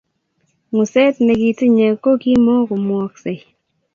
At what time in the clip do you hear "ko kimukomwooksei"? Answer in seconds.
2.03-3.39